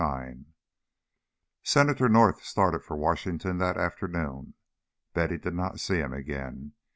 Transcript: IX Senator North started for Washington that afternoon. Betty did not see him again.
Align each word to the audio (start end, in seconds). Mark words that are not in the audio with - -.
IX 0.03 0.39
Senator 1.61 2.09
North 2.09 2.41
started 2.43 2.83
for 2.83 2.97
Washington 2.97 3.59
that 3.59 3.77
afternoon. 3.77 4.55
Betty 5.13 5.37
did 5.37 5.53
not 5.53 5.79
see 5.79 5.97
him 5.97 6.11
again. 6.11 6.73